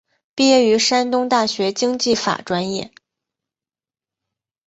[0.33, 2.91] 毕业于山东大学经济法专业。